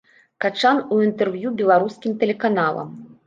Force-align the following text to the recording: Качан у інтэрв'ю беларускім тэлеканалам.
Качан 0.45 0.79
у 0.95 0.97
інтэрв'ю 1.09 1.51
беларускім 1.61 2.17
тэлеканалам. 2.23 2.89